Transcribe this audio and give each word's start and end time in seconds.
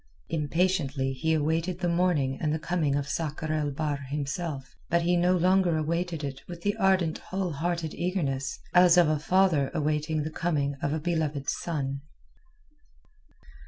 Impatiently 0.29 1.13
he 1.13 1.35
awaited 1.35 1.77
the 1.77 1.87
morning 1.87 2.35
and 2.41 2.51
the 2.51 2.57
coming 2.57 2.95
of 2.95 3.07
Sakr 3.07 3.53
el 3.53 3.69
Bahr 3.69 3.97
himself, 3.97 4.75
but 4.89 5.03
he 5.03 5.15
no 5.15 5.37
longer 5.37 5.77
awaited 5.77 6.23
it 6.23 6.41
with 6.47 6.63
the 6.63 6.75
ardent 6.77 7.19
whole 7.19 7.51
hearted 7.51 7.93
eagerness 7.93 8.57
as 8.73 8.97
of 8.97 9.07
a 9.07 9.19
father 9.19 9.69
awaiting 9.75 10.23
the 10.23 10.31
coming 10.31 10.73
of 10.81 10.91
a 10.91 10.99
beloved 10.99 11.47
son. 11.51 12.01